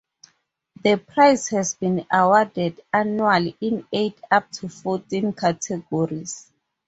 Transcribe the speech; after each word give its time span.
The 0.83 0.97
prize 0.97 1.49
has 1.49 1.75
been 1.75 2.07
awarded 2.11 2.81
annually 2.91 3.55
in 3.61 3.85
eight 3.93 4.19
up 4.31 4.49
to 4.53 4.67
fourteen 4.67 5.31
categories. 5.31 6.49